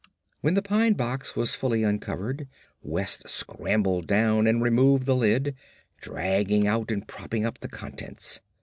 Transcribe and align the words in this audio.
When 0.39 0.55
the 0.55 0.63
pine 0.63 0.93
box 0.93 1.35
was 1.35 1.53
fully 1.53 1.83
uncovered 1.83 2.47
West 2.81 3.29
scrambled 3.29 4.07
down 4.07 4.47
and 4.47 4.59
removed 4.59 5.05
the 5.05 5.15
lid, 5.15 5.53
dragging 5.99 6.65
out 6.65 6.89
and 6.89 7.07
propping 7.07 7.45
up 7.45 7.59
the 7.59 7.69
contents. 7.69 8.39